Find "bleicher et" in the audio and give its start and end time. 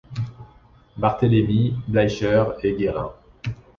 1.87-2.73